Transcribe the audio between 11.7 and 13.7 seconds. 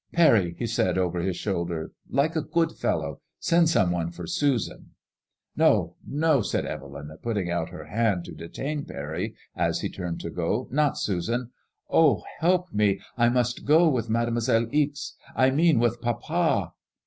Oh, help me! T must